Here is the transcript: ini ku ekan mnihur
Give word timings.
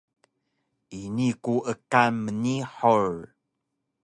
ini 1.01 1.29
ku 1.43 1.55
ekan 1.73 2.13
mnihur 2.23 3.07